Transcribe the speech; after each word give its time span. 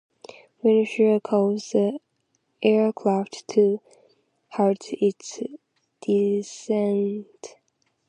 Wind 0.63 0.87
shear 0.87 1.19
caused 1.19 1.73
the 1.73 1.99
aircraft 2.63 3.47
to 3.49 3.81
halt 4.49 4.81
its 4.93 5.39
descent. 6.01 7.57